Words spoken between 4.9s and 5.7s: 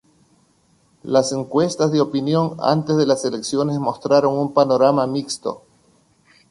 mixto.